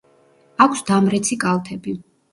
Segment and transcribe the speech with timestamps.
[0.65, 1.99] აქვს დამრეცი კალთები.